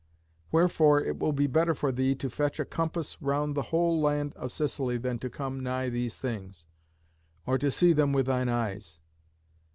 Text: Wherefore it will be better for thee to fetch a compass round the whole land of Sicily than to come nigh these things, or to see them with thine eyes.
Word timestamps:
Wherefore 0.51 0.99
it 1.03 1.19
will 1.19 1.31
be 1.31 1.45
better 1.45 1.75
for 1.75 1.91
thee 1.91 2.15
to 2.15 2.29
fetch 2.31 2.59
a 2.59 2.65
compass 2.65 3.21
round 3.21 3.53
the 3.53 3.61
whole 3.69 4.01
land 4.01 4.33
of 4.33 4.51
Sicily 4.51 4.97
than 4.97 5.19
to 5.19 5.29
come 5.29 5.59
nigh 5.59 5.89
these 5.89 6.17
things, 6.17 6.65
or 7.45 7.59
to 7.59 7.69
see 7.69 7.93
them 7.93 8.11
with 8.11 8.25
thine 8.25 8.49
eyes. 8.49 8.99